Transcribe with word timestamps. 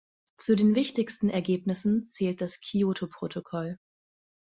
Zu 0.37 0.55
den 0.55 0.73
wichtigsten 0.73 1.29
Ergebnissen 1.29 2.07
zählt 2.07 2.41
das 2.41 2.59
Kyoto-Protokoll. 2.59 3.77